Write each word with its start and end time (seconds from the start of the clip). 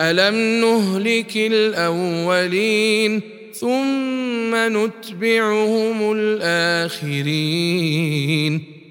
ألم 0.00 0.60
نهلك 0.60 1.36
الأولين 1.36 3.20
ثم 3.52 4.54
نتبعهم 4.54 6.12
الآخرين 6.16 7.56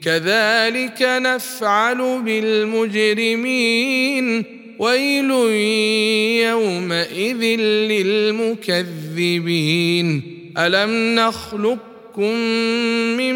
كذلك 0.04 1.02
نفعل 1.02 2.22
بالمجرمين 2.26 3.46
ويل 4.80 5.32
يومئذ 6.50 7.44
للمكذبين 8.66 10.22
ألم 10.58 11.16
نخلقكم 11.16 12.36
من 13.18 13.36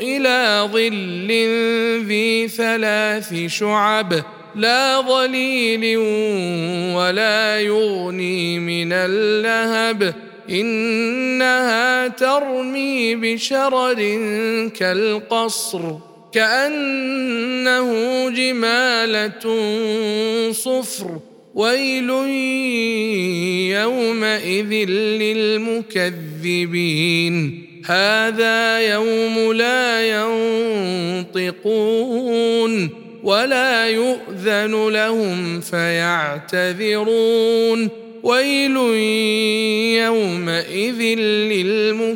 إلى 0.00 0.68
ظل 0.72 1.28
ذي 2.06 2.48
ثلاث 2.48 3.46
شعب 3.46 4.22
لا 4.54 5.00
ظليل 5.00 5.96
ولا 6.96 7.60
يغني 7.60 8.58
من 8.58 8.92
اللهب 8.92 10.14
إنها 10.50 12.08
ترمي 12.08 13.14
بشرر 13.14 13.94
كالقصر 14.76 15.96
كأنه 16.32 17.90
جمالة 18.30 19.44
صفر 20.52 21.18
ويل 21.54 22.10
يومئذ 23.70 24.72
للمكذبين 25.98 27.67
هذا 27.88 28.80
يوم 28.80 29.52
لا 29.52 30.06
ينطقون 31.26 32.90
ولا 33.22 33.88
يؤذن 33.88 34.88
لهم 34.88 35.60
فيعتذرون. 35.60 36.48
ويل 38.22 38.76
يومئذ 40.04 41.02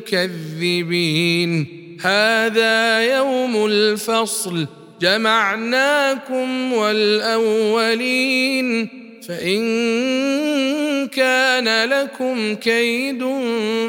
للمكذبين. 0.06 1.66
هذا 2.00 3.03
يوم 3.16 3.66
الفصل. 3.66 4.66
جمعناكم 5.00 6.72
والأولين. 6.72 8.89
فإن 9.28 9.62
كان 11.07 11.89
لكم 11.89 12.55
كيد 12.55 13.25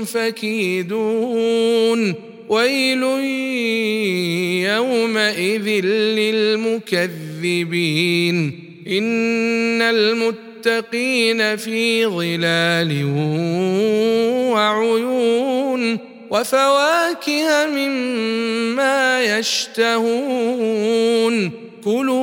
فكيدون. 0.06 2.14
ويل 2.50 3.04
يومئذ 4.64 5.86
للمكذبين. 6.16 8.36
إن 8.88 9.82
المتقين 9.82 11.58
في 11.58 12.06
ظلال 12.06 13.06
وعيون. 14.54 15.98
وفواكه 16.30 17.66
مما 17.66 19.40
يشتهون. 19.40 21.52
كلوا 21.84 22.23